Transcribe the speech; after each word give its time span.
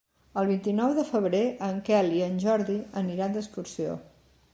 El 0.41 0.47
vint-i-nou 0.51 0.93
de 0.99 1.03
febrer 1.09 1.41
en 1.67 1.77
Quel 1.89 2.09
i 2.21 2.23
en 2.29 2.39
Jordi 2.45 2.79
aniran 3.03 3.37
d'excursió. 3.37 3.95